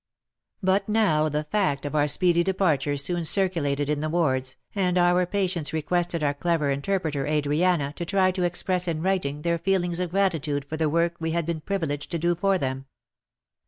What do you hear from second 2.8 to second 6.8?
soon circulated in the wards, and our patients requested our clever